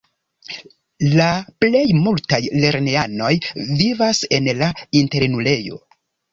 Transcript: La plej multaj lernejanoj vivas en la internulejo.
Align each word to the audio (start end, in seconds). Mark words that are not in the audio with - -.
La 1.19 1.27
plej 1.65 1.83
multaj 2.07 2.41
lernejanoj 2.65 3.29
vivas 3.85 4.25
en 4.41 4.53
la 4.65 4.75
internulejo. 5.05 5.83